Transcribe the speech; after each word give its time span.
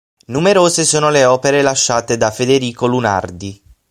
Numerose 0.29 0.83
sono 0.83 1.11
le 1.11 1.25
opere 1.25 1.61
lasciate 1.61 2.17
da 2.17 2.31
Federico 2.31 2.87
Lunardi. 2.87 3.61